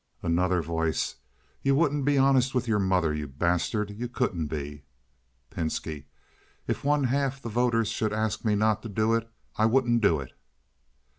[0.23, 1.17] Another Voice.
[1.61, 3.91] "You wouldn't be honest with your mother, you bastard.
[3.91, 4.81] You couldn't be!"
[5.51, 6.05] Pinski.
[6.65, 10.19] "If one half the voters should ask me not to do it I wouldn't do
[10.19, 10.33] it."